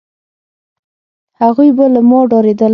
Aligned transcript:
هغوی 1.41 1.69
به 1.77 1.85
له 1.93 2.01
ما 2.09 2.19
ډارېدل، 2.31 2.69